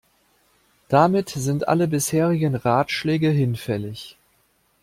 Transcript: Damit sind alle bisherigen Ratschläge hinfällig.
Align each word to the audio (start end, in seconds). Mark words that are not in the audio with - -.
Damit 0.89 1.29
sind 1.29 1.67
alle 1.67 1.87
bisherigen 1.87 2.55
Ratschläge 2.55 3.29
hinfällig. 3.29 4.17